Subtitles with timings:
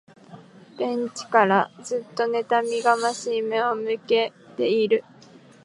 [0.79, 5.03] ベンチからずっと恨みがましい目を向けている